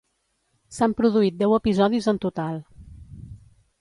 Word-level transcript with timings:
S'han 0.77 0.95
produït 1.01 1.37
deu 1.43 1.55
episodis 1.59 2.11
en 2.15 2.21
total. 2.27 2.59